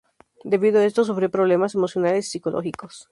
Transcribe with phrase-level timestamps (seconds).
[0.43, 3.07] Debido a esto sufrió problemas emocionales y psicológicos.